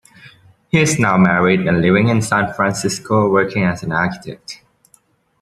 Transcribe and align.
He 0.69 0.79
is 0.81 0.97
now 0.97 1.15
married 1.15 1.59
and 1.67 1.79
living 1.79 2.07
in 2.09 2.23
San 2.23 2.51
Francisco 2.55 3.29
working 3.29 3.65
as 3.65 3.83
an 3.83 3.91
architect. 3.91 4.63